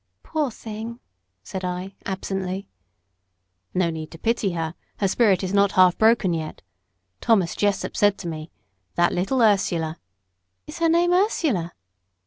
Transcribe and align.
"Poor 0.23 0.49
thing!" 0.49 0.99
said 1.43 1.63
I, 1.63 1.93
absently. 2.07 2.67
"No 3.75 3.91
need 3.91 4.09
to 4.09 4.17
pity 4.17 4.53
her; 4.53 4.73
her 4.97 5.07
spirit 5.07 5.43
is 5.43 5.53
not 5.53 5.73
half 5.73 5.95
broken 5.95 6.33
yet. 6.33 6.63
Thomas 7.21 7.55
Jessop 7.55 7.95
said 7.95 8.17
to 8.17 8.27
me, 8.27 8.49
'That 8.95 9.13
little 9.13 9.43
Ursula'" 9.43 9.99
"Is 10.65 10.79
her 10.79 10.89
name 10.89 11.13
Ursula?" 11.13 11.73